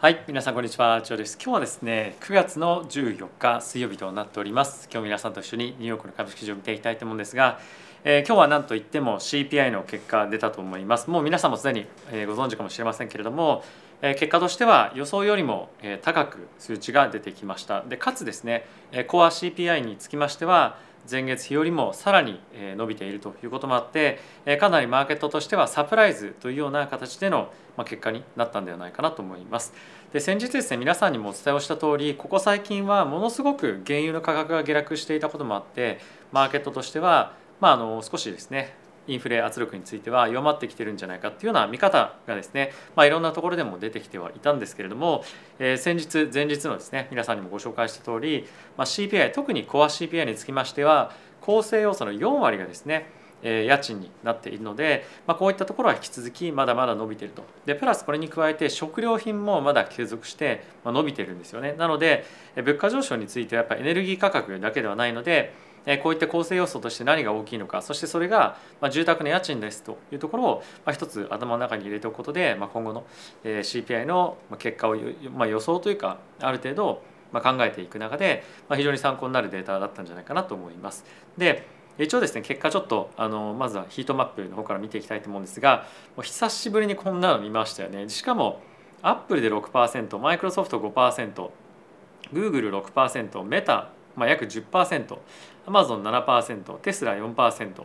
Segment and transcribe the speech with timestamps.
[0.00, 1.36] はい、皆さんこんにちは、ジョーです。
[1.42, 4.88] 今日はですね、9月の14日水曜日となっております。
[4.92, 7.58] 今日皆さんと一緒にニューヨークの株式市場を見ていきたいと思うんですが、
[8.04, 11.10] えー今日は何といっても CPI の結果出たと思います。
[11.10, 13.64] もう皆さんもすでにえご存知かもしれませんけれども、
[14.00, 17.82] え結果としては予想よりもえ高く数値が出てきました。
[17.82, 20.78] で、かつですね、えコア CPI につきましては、
[21.10, 22.40] 前月比よりもさらに
[22.76, 24.18] 伸びているということもあって
[24.60, 27.52] かなりマーケットとしてはサプライズというような形での
[27.84, 29.72] 結果になったんではないかなと思います。
[30.12, 36.00] で先日ですね皆さんにもお伝えをした通りここ最近はものすごく原油の価格が下落していたこともあって
[36.32, 38.74] マーケットとしては、まあ、あの少しですね
[39.08, 45.24] インフレ圧力については弱まってきてるんじゃないかっていうような見方がですね、まあ、いろんなところでも出てきてはいたんですけれども、
[45.58, 53.10] えー先日前日のですね皆さんにもご紹介した通り、まあ、CPI 特にコア CPI につきましては構成要素の4割がですね
[53.42, 57.44] え家賃になっているので、まあ、こういったところは引き続きまだまだ伸びていると。
[57.66, 61.74] でプラスこれに加えて食料品もまだ継続して伸びているんですよね。
[61.78, 62.24] なので
[62.56, 65.54] 物価上昇についてはやっぱエネルギー価格だけではないので
[66.02, 68.56] こういった構成要素として何が大きいのかそしてそれが
[68.90, 70.62] 住宅の家賃ですというところを
[70.92, 73.04] 一つ頭の中に入れておくことで、今後の
[73.44, 81.04] CPI の結果を予想というかある程度考えていく中で非常に参考になるデータだったんじゃないかなと思います。
[81.36, 81.66] で
[81.98, 88.62] 一応ですね結果ちょっとあのまずはヒートマップの方から見ていきたいと思うんですがもう久しぶりにこんなの見ましたよねしかも
[89.02, 97.84] アップルで6%マイクロソフト 5%Google6% メタ、まあ、約 10%Amazon7% テスラ4%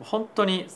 [0.00, 0.66] 本当に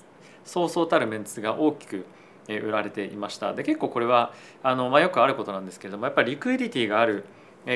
[0.45, 2.07] そうそうたるメンツが大きく
[2.49, 3.55] 売られていました。
[3.55, 7.25] で結構これはあの、まあ、よくあることなんですけれどもやっぱり liquidity がある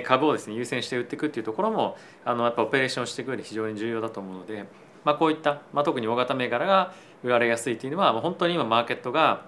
[0.04, 4.66] 株をですね優先して売っていくっていうところもあのやっぱオペレーションしていく上で非常に重要だと思うので、
[5.04, 9.46] まあ、こういった、まあ、特に大型銘柄が売られやすいというのは、まあ、本当に今マーケットが、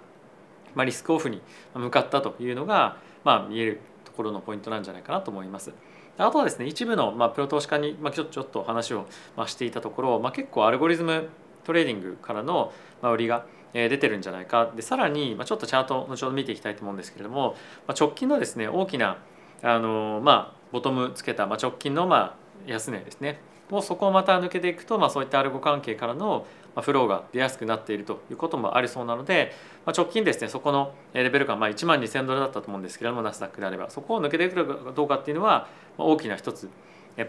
[0.75, 1.41] まあ、リスクオフに
[1.75, 5.73] 向かったというのが、まあ、見えるところのポイントなんじゃないかなと思います。
[6.19, 11.29] あとはですね一部の、まあ、プロ投資家に、まあ、ちょちょっと話を、まあ、していたところ、まあ、結構アルゴリズム
[11.65, 14.71] トレーディングからの、まあ、売りがえー出てるんじゃないか。
[14.77, 17.57] でさらに、まあ、ちょっとチャート後ほど見ていきたいと思うんですけれども、
[17.87, 19.19] まあ、直近のですね大きな
[19.63, 23.41] あのまあボトムつけた、まあ、直近のまあ安値ですね。
[23.71, 26.47] もうそこをまた抜けていくと、まあ、そういったアルゴ関係からの
[26.81, 29.53] フローが出やすくなっているということもありそうなので、
[29.85, 35.69] まあ、直近ですねそこのレベル感、まあ、1万2000ドルだったと思うんですけれどもナスダックであればそこを抜けてくるかどうかっていうのは
[35.99, 36.71] 大きな一つ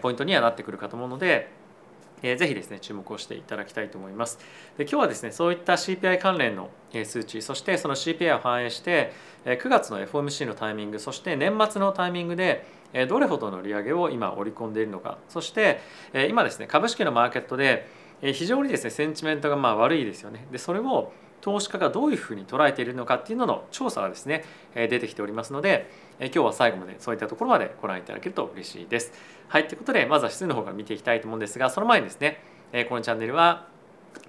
[0.00, 1.50] ポイントにはなってくるかと思うので
[2.22, 4.38] えぜひですね注目をしていただきたいと思います。
[4.78, 6.70] で今日はですねそういった CPI 関連の
[7.04, 9.12] 数値そしてその CPI を反映して
[9.44, 12.66] 9月の FOMC のタイミングそして年末のタイミングで
[13.08, 15.80] どれほどの利上げを今織り込んでいるのかそして
[16.28, 17.86] 今ですね株式のマーケットで
[18.32, 20.46] 非常にですねセンチメントがまあ悪いですよね。
[20.50, 29.12] でそれを投資家がどういうふうに捉えているのかっていうのの調査がですね出てきておりますので今日は最後までそういったところまでご覧いただけると嬉しいです。
[29.48, 32.40] はいということでまずは指数の方から見ていきたいと思うんですがその前にですね
[32.88, 33.68] このチャンネルは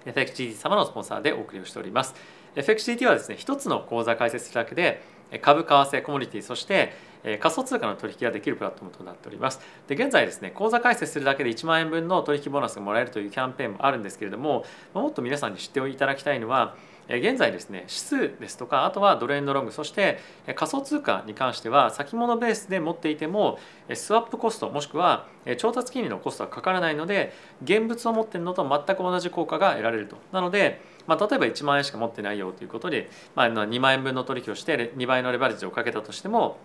[0.04, 2.14] FXGT 様のスポンサーでお送りをしております。
[2.54, 5.02] FXGT はですね一つの口座開設するだけで
[5.40, 6.92] 株為替コモディティそして
[7.40, 9.60] 仮想通貨の取引ができるプラットフォームとなっております。
[9.88, 16.76] で現在ですね口座開設するだけで1万円分の取引ボーナスがもらえるというキャンペーンもあるんですけれどももっと皆さんに知っていただきたいのは
[17.08, 20.18] 現在ですね指数ですとかあとはドル円のロングそして
[20.56, 23.58] 仮想通貨に関しては先物ベースで持っていても
[23.94, 25.28] スワップコストもしくは
[25.58, 27.32] 調達金利のコストはかからないので
[27.62, 36.58] 現物を持ってるのと全く同じ効果が得られるとなので、まあ、例えば1万円しか持ってないよということで、まあ、2万円分の取引をして2倍のレバレッジをかけたとしても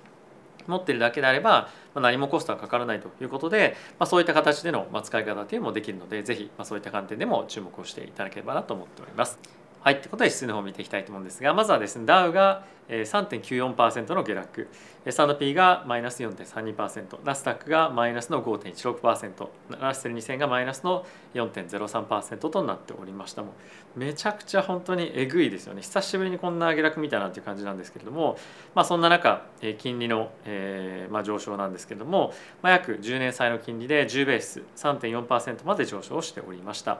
[0.68, 9.40] 持ってるだけであれば、まあ、何もコストはかからないということで、まあ、そういった形でのま使い方というのもできるのでぜひまあそういった観点でも注目をしていただければなと思っております。
[9.82, 14.68] はい、ということで指数の方を見ていきたいと思うんですがまずはですねダウが3.94%の下落。
[15.04, 19.48] S&P がマイナス4.32%ナスダックがマイナスの5.16%
[19.80, 23.42] ラッセル2000がマイナスの4.03%となっておりました。
[23.42, 23.54] も
[23.96, 25.82] めちゃくちゃ本当にえぐいですよね。
[25.82, 28.38] 久しぶりにこんな下落見たなという感じなんですけれども、
[28.76, 29.44] まあ、そんな中
[29.80, 37.00] 金利の、えーまあ、上昇なんですけれども、まあ、約10年債の金利で10ベース3.4%まで上昇しておりました。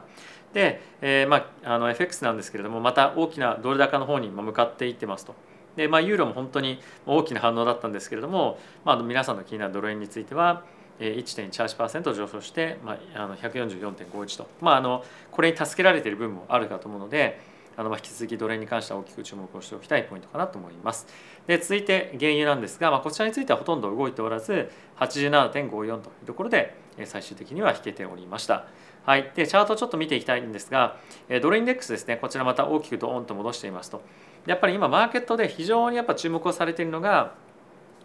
[0.52, 5.51] で、えーまあ、あの FX なんですけれどもまた大きなドル高の方に向かっていってますと。
[5.76, 10.64] でまあ、ユーロも本当に大きな反応だったんですけれども、まあ、皆さんの気になるドル円については
[11.00, 17.40] 1.18%上昇して、まあ、あの144.51と、まあ、あのこれに助けられている部分もあるかと思うので
[17.76, 21.06] あの引き続きドル円に関しては大きく注目をしておきたいポイントかなと思います。
[21.46, 28.66] で続いて原油なんですが、まあ、こちらについてはほとんど動いておらず87.54というところで最終的には引けておりました。
[29.04, 30.96] はい、でチャートをちょっと見ていきたいんですが
[31.40, 34.00] ドルインデックスですねこちらまた大きくドーンと戻していますと
[34.46, 37.34] やっぱり今マーケットで非常にやっぱ注目をされているのが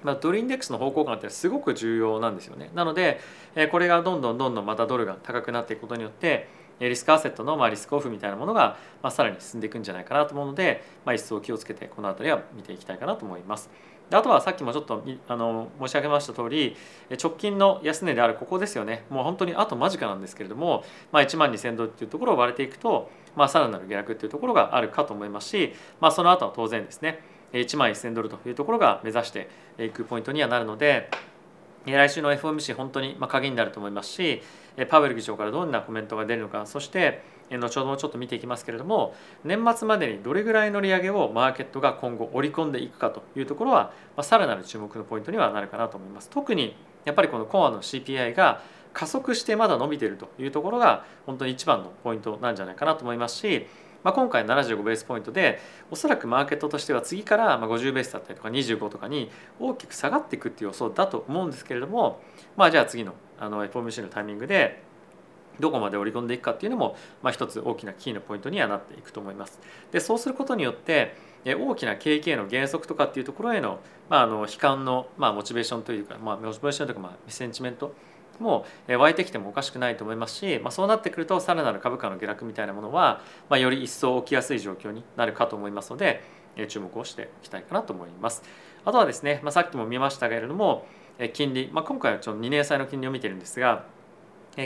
[0.04, 2.69] まあ、ドルインデックスの方向感ってすごく重要なんですよね。
[2.74, 3.19] なので
[3.56, 6.48] えこれがどんどんどんどんまたドルが高くなっていくことによって
[6.80, 13.69] リスクアセットのまあリスクオフみたいなものがまあさらに進んでいくんじゃないかなと思うので、まあ、一層気をつけてこの辺りは見ていきたいかなと思います。
[14.12, 16.77] あとはさっきもちょっとあの申し上げました通り
[17.21, 19.04] 直近の安値であるここですよね。
[19.09, 27.19] もう本当にあと間近なんですけれども、まあ、1万2000ドルっていうところを割れていくと、まあ、さらなる下落っていうところがあるかと思いますし、まあ、その後は当然ですね
[27.54, 29.50] 1万1000ドルというところが目指して
[29.80, 31.09] いくポイントにはなるので
[31.86, 34.42] 来週の FOMC 本当に鍵になると思いますし
[34.89, 46.29] パウエル議長からどんなコメントが出るのかそして後ほどちょっと見ていきますけれども年末までにどれぐらいの利上げをマーケットが今後織り込んでいくかというところは、まあ、さらなる注目のポイントにはなるかなと思います。
[46.29, 48.61] 特にやっぱりこのコアの CPI が
[48.94, 53.67] 加速してまだ伸びているというところが本当に一番のポイントなんじゃないかなと思いますし
[54.03, 55.59] まあ、今回75ベースポイントで
[55.91, 59.29] おそらくマーケットとしては次から50ベースだったりとか25とかに
[59.59, 62.21] 大きく下がっていくっていう予想だと思うんですけれども
[62.55, 64.81] まあじゃあ次のあの FOMC のタイミングで
[65.59, 69.59] どこまで織り込んでいくかっていうのも、まあ、一つ大きなキーのポイントにはなっていくと思います。
[69.92, 71.15] でそうすることによって
[71.45, 77.94] 大きな景気への減速とかっていうところへの,、まあ、あの悲観の、まあ、モチベーションというか、まあ、モチベーションというか、まあ、センチメント
[78.39, 86.24] も湧いてきてもおかしくないと思いますし、まあ、そうなってくるとさらなる株価の下落みたいなものは、まあ、より一層起きやすい状況になるかと思いますので
[86.68, 88.44] 注目をしていきたいかなと思います。
[88.83, 90.88] あとはですね、まあ、さっきも見ましたけれども
[91.33, 93.86] 金利、まあ、今回はちょっと2年債の金利を見てるんですが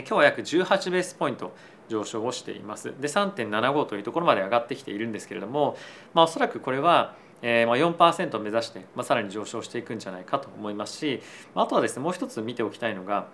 [0.00, 1.52] 今日は約18ベースポイント
[1.88, 2.94] 上昇をしています。
[3.00, 5.76] で3.75というところまで上がってきているんですけれども、
[6.14, 11.20] まあ、おそらくこれはえ、ま4%を目指して、まあ、さらに上昇していくんじゃないかと思いますし
[11.54, 13.26] あとはですねもう一つ見ておきたいのが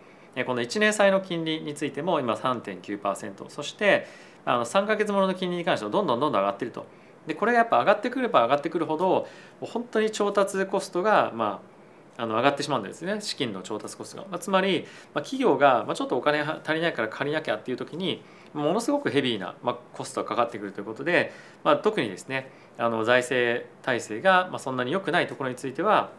[0.46, 4.06] この1年債の金利についても今3.9%そして
[4.44, 6.86] あの3か月ものの金利に関してはどんどんどんどん上がってると。
[7.26, 9.28] でこれがやっぱ上がってくれば上がってくるほど
[9.60, 11.77] 本当に調達コストがまあ
[12.18, 14.84] あの上がってしまうんですね資金の調達コストが、まあ、つまり、
[15.14, 18.22] まあ、企業が、まあ、ちょっとお金足りないから借りなきゃっていう時に
[18.52, 21.32] ものすごくヘビーな、まあ、コストがかかってくるということで、
[21.62, 26.10] まあ、特にですねあの財政体制が、まあ、そんなに良くないところについては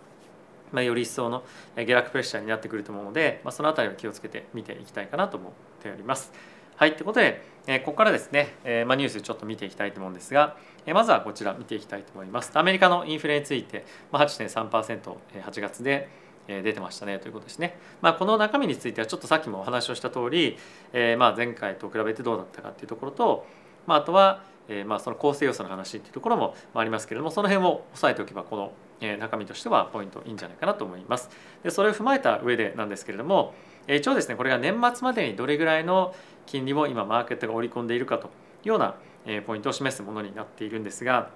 [0.71, 1.43] まあ、より一層の
[1.75, 5.51] 下落プレッシャーになってくると思うので、まあ、その辺りを気をつけて見ていきたいかなと思っ
[5.81, 6.31] ております。
[6.79, 10.55] はい、ということで、えここからですね、えまあ、ニュースちょっと見ていきたいと思うんですが、
[10.85, 12.51] えまずはこちら見ていきたいと思います。
[12.53, 13.83] アメリカのインフレについて、
[14.13, 16.07] まあ、8.3%、8月で
[16.47, 17.77] 出てましたねということですね。
[17.99, 20.57] まあ、この中身についてはちょっとさっきもお話をした通り、
[20.93, 23.45] えー、まあ前回と比べてどうだったかっていうところと、
[23.85, 28.71] まあ、あとは、えー、まあその構成要素の話っていうところもありますけれどもその辺を押さえておけばこの
[29.17, 31.29] 中身としてはポイントいいんじゃないかなと思います。
[31.61, 33.53] でそれを踏まえた上でなんですけれども
[33.87, 36.13] 一応ですねこれが年末までにどれぐらいの
[36.49, 38.29] 金利を今マーケットが織り込んでいるかとい
[38.65, 38.95] うような
[39.45, 41.29] ポイントを示すものになっているんですが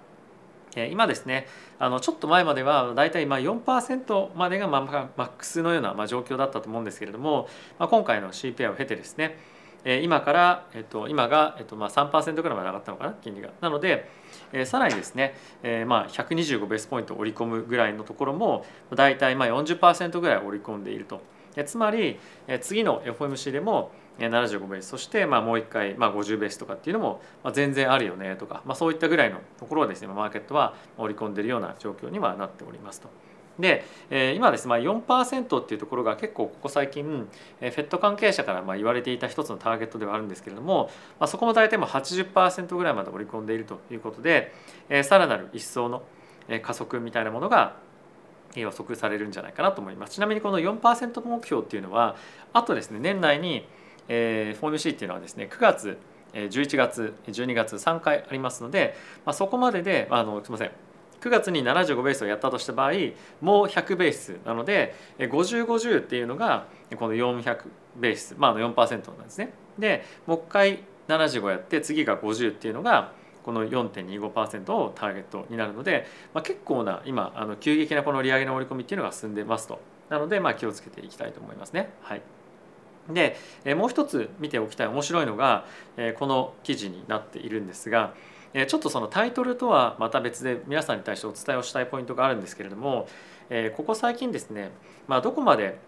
[0.89, 9.37] 今ですねあのちょっと前まではだいたい4%までがマックスのような状況だったと思うんですけれども今回の CPI を経てですね
[9.85, 13.49] 今から、えっと、今が、えっとまあ、3%ぐらいまで上がったのかな金利が。
[13.59, 14.09] なので、
[14.53, 18.65] えー、さらにですね、えー、まあ125ベースポイント織り込むぐらいのところも
[18.95, 21.21] 大体まあ40%ぐらい織り込んでいると。
[21.65, 22.19] つまり
[22.61, 27.21] 次の FOMC でも75ベースそしてまあもう一回まあ50ベースとかっていうのも
[27.53, 33.09] 全然あるよねとか、まあ、そういったぐらいのところをですねマーケットは織り込んでいるような状況にはなっておりますと。
[33.59, 33.85] で、
[34.35, 37.27] 今ですね、まあ、4%っていうところが結構ここ最近、
[37.59, 44.53] フェット関係者からまあ言われていた一つのターゲットではあるんですけれども、まあ、そこも大体も80%ぐらいまで織り込んでいるということで、
[44.89, 46.03] えさらなる一層の
[46.61, 47.75] 加速みたいなものが
[48.61, 50.13] 予測されるんじゃないかなと思います。
[50.13, 52.15] ちなみにこの4%目標っていうのは
[52.53, 53.65] あとですね年内に、
[54.07, 55.97] えー、フォーム C っていうのはですね9月
[56.33, 58.95] 11月12月3回ありますので、
[59.25, 60.71] まあ、そこまでであのすみません
[61.21, 62.91] 9月に75ベースをやったとした場合
[63.39, 66.65] もう100ベースなので5050っていうのが
[66.97, 67.59] この400
[67.95, 69.53] ベースまあ4%なんですね。
[69.77, 81.89] でもう一回75やって次が50っていうのがこの4.25%をターゲットになるので、まあ、結構な今あの急激なこの利上げの織り込みっていうのが進んでますとなのでまあ気をつけていきたいと思いますね。
[82.01, 82.21] はい
[83.09, 83.35] で
[83.75, 85.65] もう一つ見ておきたい面白いのが
[86.17, 88.13] この記事になっているんですが
[88.67, 93.07] ちょっとそのタイトルとはまた別で皆さんに対してお伝えをしたいポイントがあるんですけれども
[93.75, 94.71] ここ最近ですね、
[95.07, 95.79] まあ、どこまで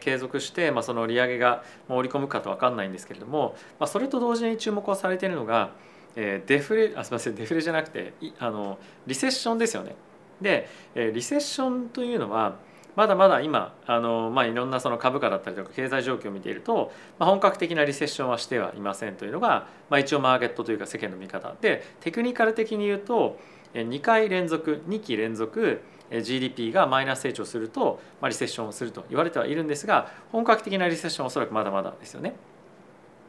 [0.00, 5.70] 継続して、まあ、その利上げが織り込むかと分かんないんですけれども、まあ、それと同時に注目をされているのが
[6.14, 9.96] デフレあすみませんデフレじゃなくてあのリセッションですよね。
[10.40, 12.56] でリセッションというのは
[12.96, 23.38] まだまだ今あの、まあ、いろんなその株価だったりとか経済状況を見ていると、まあ、本格的なリセッションはしてはいませんというのが、まあ、一応マーケットというか世間の見方でテクニカル的に言うと
[23.74, 25.80] 2回連続2期連続
[26.22, 32.34] GDP がマイナス成長すると、まあ、リセッションをすると言われてはいるんですが本格的なリセッションはおそらくまだまだですよね。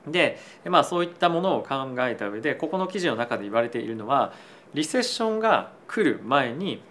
[0.07, 4.33] で、まあ、そういったものを考えた上でここの記事の中で言われているのは
[4.73, 6.81] リセッションが来る前に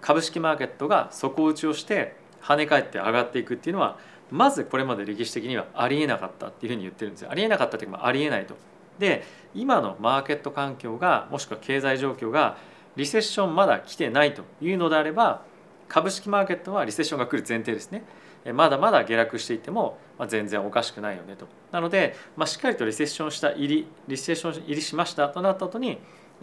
[0.00, 3.98] 株式マーケットが底打ちをして跳ね返って上がっていくっていうのは
[4.30, 7.30] まずこれまで歴史的にはありえなかったっていうふうに言ってるんですよ。
[7.30, 8.54] ありえなかったというかありえないと。
[8.98, 9.24] で
[9.54, 12.56] 今のマーケット環境がもしくは経済状況が
[12.96, 15.42] リセッションまだ来てないというのであれば
[15.88, 18.04] 株式マーケットはリセッションが来る前提ですね。
[18.54, 21.46] まだまだ下落していても全然おかしくないよねと。
[21.72, 25.98] なので、まあ、しっかりとリセッションした入りリセッション入りしましたとなった後に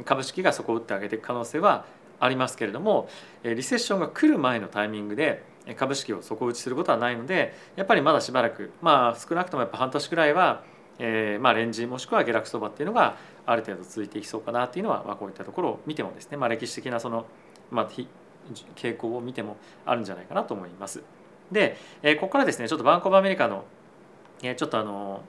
[0.06, 1.86] 株式がそこを打ってあげていく可能性は
[2.20, 3.10] ありますけれども
[3.44, 5.44] リセッションが来る前のタイミングで
[5.76, 10.64] 株式を底打ちすることはないのでやっぱりまだしばらくまあ少なくともやっぱ半年くらいは、
[11.00, 17.26] えー、まあレンジもしくは下落相場っていうのがある程度続いていきそうかなっていうのは、まあ、こういったところを見てもですね、まあ、歴史的なその、
[17.72, 17.90] まあ、
[18.76, 21.04] 傾向を見てもあるんじゃないかなと思います。
[21.52, 23.64] で、えー、ここからですねちょっとバンコブアメリカの、
[24.42, 25.22] えー、ちょっとあの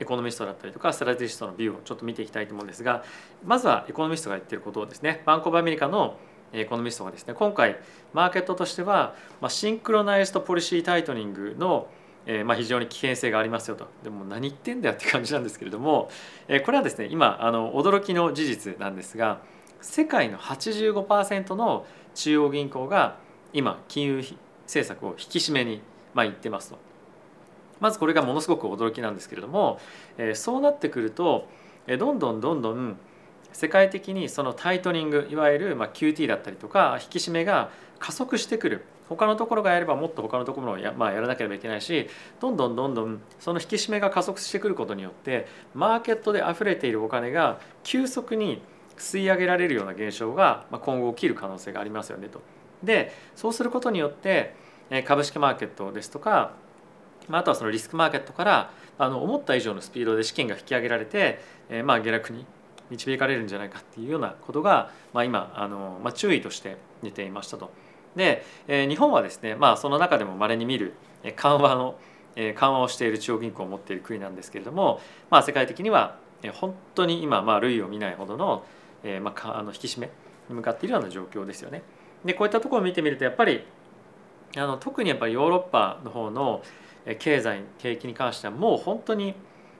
[0.00, 3.02] エコノミストだったりとかストラテジストのビューをちょっと見ていきたいと思うんですが
[3.44, 5.22] まずはエコノミストが言ってることをですね。
[5.26, 6.16] バンコブアメリカの
[6.52, 7.76] エコノミストがですね今回
[8.12, 11.88] マーケットとしては、まあ、シンクロナイズドポリシータイトニングの
[12.30, 13.88] えー、まあ非常に危険性がありますよと。
[14.04, 16.10] でも何言ってんだよって感じなんですけれども、
[16.46, 19.40] えー、これはですね今あの驚きの事実なんですが
[19.80, 23.16] 世界の85%の中央銀行が
[23.54, 24.24] 今金融
[24.68, 25.80] 政策を引き締めに、
[26.14, 26.78] まあ、言ってますと。
[27.80, 29.80] まずこれがものすごく驚きなんですけれども、
[30.18, 31.48] えー、そうなってくると、
[31.86, 32.98] えー、どんどんどんどん
[33.52, 42.08] 世界的にそのタイトニングいわゆるまあ QT だったりとか引き締めが加速してくる他のところがやればもっと他のところをや,、まあ、やらなければいけないし
[42.40, 48.60] どんどんどんどんその引き締めが加速してくることによってマーケットで溢れているお金が急速に
[48.98, 52.42] 吸い上げられるような現象が今後起きる可能性がありますよねと。
[52.82, 54.54] でそうすることによって
[55.04, 56.52] 株式マーケットですとか
[57.30, 62.44] あとはそのリスクマーケットからあの思った以上のスピードで資金が引き上げられて、えまあ下落に
[62.90, 67.70] 導かれるんじゃないかっていうようなことが、まあ、今あの、まあ、注意として出ていましたと。
[68.16, 70.94] で、え、日本はですね、まあ、その中でもまれに見る
[71.36, 71.98] 緩和の
[72.34, 76.18] 緩和をしている中央銀行を持っている国なんですけれども、まあ、世界的には
[76.54, 78.64] 本当に今まあ類を見ないほどの,、
[79.02, 80.10] え、まあ、あの引き締め
[80.48, 81.82] に向かっているような状況ですよね。
[82.24, 83.64] でこういったところを見てみるとやっぱり
[84.56, 86.62] あの特にやっぱりヨーロッパの方の
[87.18, 89.34] 経済景気に関してはもう本当に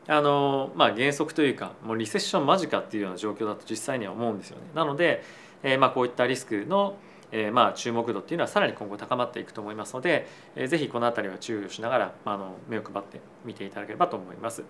[0.07, 4.63] あの、まあ、原則というかもうリセッション間近っていうような状況だと実際には思うんですよね。
[4.75, 5.23] なので、
[5.63, 6.97] えー、まあこういったリスクの
[7.31, 10.27] えー、まあ注目度っていうのはさらに今後高まっていくと思いますので、
[10.57, 14.65] えー、ぜひこの辺りは注意をしながら、まあ、あの目を配って見ていただければと思います。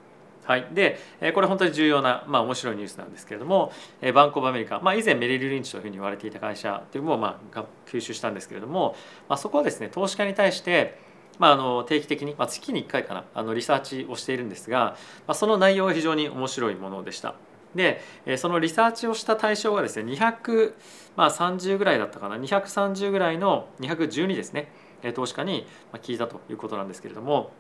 [0.49, 0.99] はい、で
[1.35, 3.71] これ本当に重要な、まあ、面白いニュースなんですけれども
[4.15, 8.97] バンコブアメリカ、まあ、以前メリル・リンチというふうに言われていた会社というのを、まあ、吸収したんですけれども、
[9.29, 11.07] まあ、そこはですね投資家に対して
[11.39, 17.35] まあ、あの定期的に、まあ、月に1回かなあのリサーチをしているんですが、まあ、その内容が非常に面白いものでした。
[17.75, 18.01] で
[18.39, 24.73] そのリサーチをした対象がですね230ぐらいだったかな230ぐらいの212ですね
[25.15, 25.67] 投資家に
[26.03, 27.53] 聞いたということなんですけれども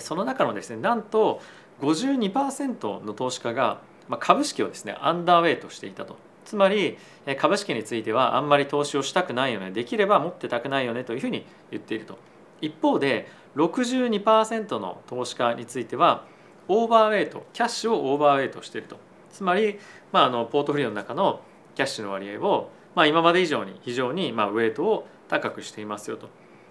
[0.00, 1.40] その中のですねなんと
[1.80, 3.80] 52%の投資家が
[4.20, 6.16] 株式をですねアンダーウェイトしていたと。
[6.44, 6.96] つまり
[7.38, 9.72] 株式についてはあんまり投資をしたくないよね。
[9.72, 11.02] できれば持ってたくないよね。
[11.02, 12.18] というふうに言っていると。
[12.60, 16.24] 一方で62%の投資家については
[16.68, 18.98] オーバーウェイトキャッシュをオーバーウェイトしていると。
[19.30, 19.78] つまり、
[20.12, 21.40] まあ、あのポートフリオの中の
[21.74, 26.28] キャッシュの割合を、まあ、今まで以上に非常にまあウェイトを高くしていますよと。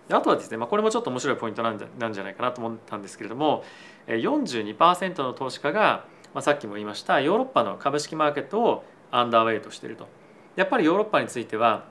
[0.09, 3.63] あとはですね、まあ、これもちょっと面白いポイントなんじゃなんじゃないかなと思ったんですけれども
[4.07, 10.07] 42%の投資家が、まあ、さっきも言いましたヨーロッパの株式マーケットをアンダーウェイトしていると。
[10.55, 11.85] やっぱりヨーロッパについては、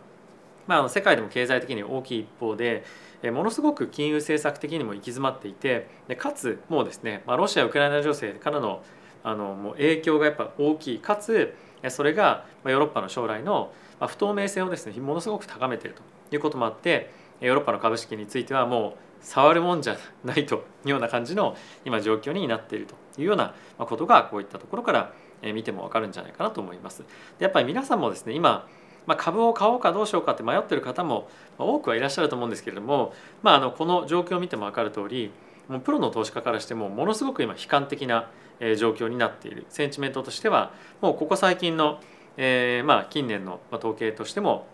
[0.67, 2.85] まあ、世界でも経済的に大きい一方で
[3.23, 8.83] ものすごく金融政策的にも行き詰まっていてでかつもうですね、まあ、ロシア・ウクライナ情勢からの
[9.23, 11.55] あのもう影響がやっぱ大きいかつ
[11.89, 16.03] それがヨーロッパの将来の不透明性をですねものすごく高めていると
[16.35, 17.11] いうこともあって
[17.41, 25.13] ヨーロッパの株式についてはもう触るもんじゃないというような感じの今状況になっているというようなことがこういったところから
[25.53, 27.05] 見ても分かるんじゃないかなと思います。
[27.39, 28.69] でやっぱり皆さんもですね今
[29.07, 33.13] まあ、株を買おうかどうしようかって迷ってる方も多くはいらっしゃると思うんですけれども、
[33.43, 35.31] まあ、あのこの状況を見ても分かる通り
[35.69, 38.31] もうプロの投資家からしてもものすごく今悲観的な
[38.79, 42.01] 状況になっているセンチメントとしてはもうここ最近の、
[42.37, 44.67] えー、まあ近年の統計としても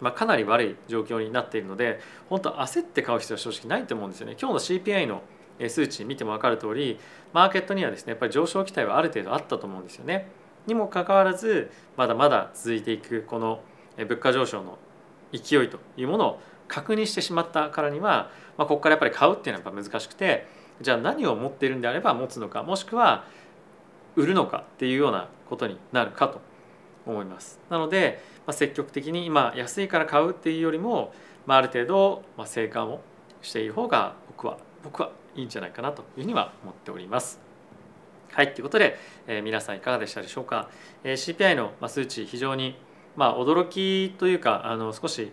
[0.00, 4.36] まあ、かなり悪い状況になっているので本当焦って買う必要は正直ないと思うんですよね。
[4.40, 5.22] 今日の CPI の
[5.68, 6.98] 数値見ても分かる通り
[7.32, 10.28] マーケットにはですねやっぱり上昇期待はある程度あったと思うんですよね。
[10.66, 13.60] にもかかわらずまだまだ続いていくこの
[13.96, 14.78] 物価上昇の
[15.32, 20.46] 勢いというものを確認してしまったからには、まあ、ここからやっぱり買うっていうのはやっぱ難しくて
[20.80, 23.24] じゃあ何を持っているんであれば持つのかもしくは
[24.16, 26.40] 売るのかっていうようなことになるかと
[27.06, 27.60] 思います。
[27.70, 31.12] なので、まあ、積極的に今安いから買うっていうよりも、
[31.46, 33.00] まあ、ある程度、まあ、生還を
[33.42, 37.40] している方が僕は僕はいいんじゃないかなというふうには思っております。
[38.32, 40.68] はいということで、えー、皆さんいかがでしたでしょうか。
[41.04, 42.76] えー、CPI の数値非常に
[43.16, 45.30] まあ驚きというかあの少し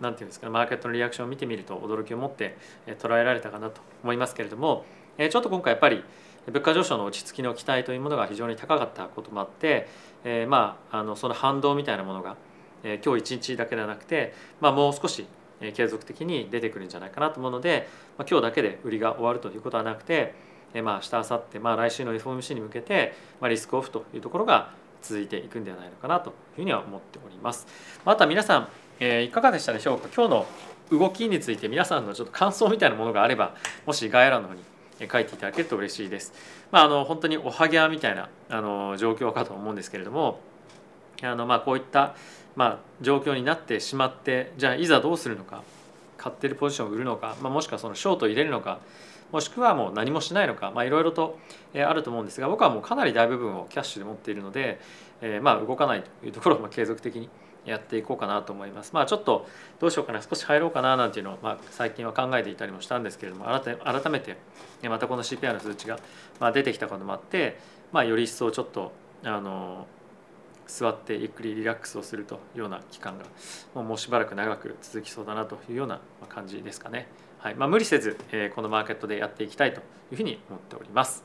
[0.00, 2.56] なんていうんですかねマーケットのリアクションを見てみると驚きを持って
[2.98, 4.84] 捉えられたかなと思いますけれども
[5.18, 6.02] ちょっと今回やっぱり
[6.46, 9.88] 物価上昇の落ち着きの期待というものが非常に高かったこともあって、
[10.24, 12.36] えー、まああのその反動みたいなものが、
[12.82, 15.26] えー、今日一日だけではなくて、まあ、もう少し
[15.74, 20.34] 継続的に出てくるんじゃないかなと思うので、まあ、今日だけで売りが終わるということはなくて、
[20.74, 24.70] えー、まあ明日明後日、まあ、来週の FOMC に向けて、まあ、リスクオフというところが
[25.00, 27.66] 続いていくんではないのかなというふうには思っております。
[28.04, 28.68] あとは皆さん、
[29.00, 30.08] えー、いかがでしたでしょうか？
[30.14, 30.46] 今日の
[30.90, 33.54] 動きについて皆さんのちょっと感想みたいなものがあれば
[33.86, 34.60] もし概要欄の方に
[35.00, 36.32] 書いていただけると嬉しいです。
[36.70, 40.40] まあ、あの本当におはぎゃみたいなあの状況かと思うんですけれども
[41.22, 42.14] あのまあこういった、
[42.56, 45.62] まあ、状況になってしまってじゃあいざどうするのか
[46.16, 48.80] 買ってるポジションを売るのか、まあ、もしくはそのショートを入れるのか
[49.32, 51.38] もしくはもう何もしないのかいろいろと
[51.74, 54.80] あると思うんですが僕はもうかなり大部分をキャッシュで持っているので、
[55.24, 57.30] えー、まあ動かないというところも継続的に
[57.64, 58.92] やっていこうかなと思います。
[58.92, 59.46] まあちょっと
[59.80, 64.36] どうしようかな少し入ろうかななんていうのを、まあ、最近は考えていたりもしたんですけれども改めて
[64.82, 65.98] またこの CPI の数値が
[66.40, 67.58] ま出てきたこともあって、
[67.90, 68.92] まあ、より一層ちょっと
[69.24, 69.86] あの
[70.66, 73.24] 座ってゆっくりリラックスをするというような期間が
[73.82, 77.08] もうしばらく長く続きそうだなというような感じですかね。
[77.38, 81.24] はいまあ、無理せず、えこのマーケットでやっていきたいというふうに思っております。